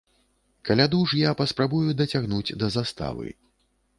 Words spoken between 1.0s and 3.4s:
ж я паспрабую дацягнуць да заставы.